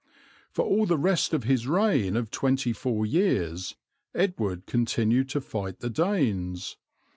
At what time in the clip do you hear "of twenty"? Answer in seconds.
2.17-2.73